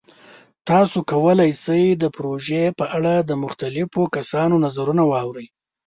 تاسو 0.69 0.97
کولی 1.11 1.51
شئ 1.63 1.85
د 2.01 2.03
پروژې 2.15 2.63
په 2.79 2.85
اړه 2.97 3.13
د 3.19 3.31
مختلفو 3.43 4.01
کسانو 4.15 4.55
نظرونه 4.65 5.03
واورئ. 5.11 5.47